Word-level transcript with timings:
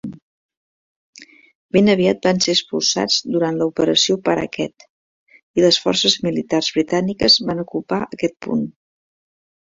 Ben 1.75 1.91
aviat 1.93 2.25
van 2.29 2.41
ser 2.45 2.55
expulsats 2.57 3.17
durant 3.35 3.59
l'operació 3.59 4.17
Paraquet 4.31 4.87
i 5.61 5.67
les 5.67 5.79
forces 5.85 6.17
militars 6.29 6.73
britàniques 6.81 7.39
van 7.53 7.65
ocupar 7.67 8.03
aquest 8.09 8.37
punt. 8.49 8.67